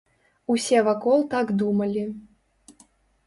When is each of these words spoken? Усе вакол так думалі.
Усе 0.53 0.79
вакол 0.87 1.21
так 1.33 1.47
думалі. 1.59 2.05